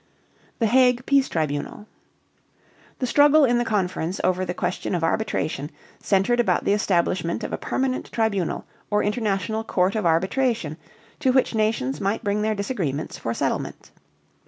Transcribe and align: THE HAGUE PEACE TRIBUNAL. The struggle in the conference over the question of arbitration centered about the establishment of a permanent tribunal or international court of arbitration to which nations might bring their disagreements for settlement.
THE 0.57 0.65
HAGUE 0.65 1.03
PEACE 1.05 1.29
TRIBUNAL. 1.29 1.85
The 2.97 3.05
struggle 3.05 3.45
in 3.45 3.59
the 3.59 3.63
conference 3.63 4.19
over 4.23 4.43
the 4.43 4.53
question 4.55 4.95
of 4.95 5.03
arbitration 5.03 5.69
centered 6.01 6.39
about 6.39 6.65
the 6.65 6.73
establishment 6.73 7.43
of 7.43 7.53
a 7.53 7.57
permanent 7.59 8.11
tribunal 8.11 8.65
or 8.89 9.03
international 9.03 9.63
court 9.63 9.93
of 9.93 10.07
arbitration 10.07 10.77
to 11.19 11.31
which 11.31 11.53
nations 11.53 12.01
might 12.01 12.23
bring 12.23 12.41
their 12.41 12.55
disagreements 12.55 13.19
for 13.19 13.31
settlement. 13.35 13.91